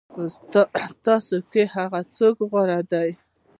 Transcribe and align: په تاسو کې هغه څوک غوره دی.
په 0.51 0.61
تاسو 1.05 1.37
کې 1.51 1.63
هغه 1.75 1.99
څوک 2.15 2.35
غوره 2.49 2.79
دی. 2.91 3.09